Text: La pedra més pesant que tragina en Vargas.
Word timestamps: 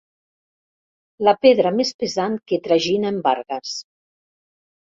La 1.29 1.33
pedra 1.47 1.73
més 1.81 1.93
pesant 2.01 2.39
que 2.53 2.61
tragina 2.69 3.15
en 3.17 3.23
Vargas. 3.31 3.77